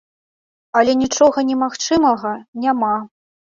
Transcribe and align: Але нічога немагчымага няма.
Але 0.81 0.95
нічога 1.01 1.45
немагчымага 1.51 2.35
няма. 2.67 2.93